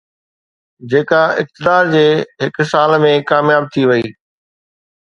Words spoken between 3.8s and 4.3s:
وئي